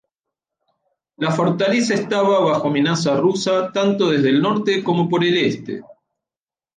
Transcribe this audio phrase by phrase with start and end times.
[1.17, 5.83] La fortaleza estaba bajo amenaza rusa, tanto desde el norte como por el este.